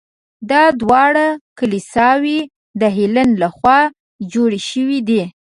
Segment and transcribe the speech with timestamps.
[0.49, 1.25] دا دواړه
[1.57, 2.39] کلیساوې
[2.81, 3.79] د هیلن له خوا
[4.33, 5.21] جوړې شوي دي.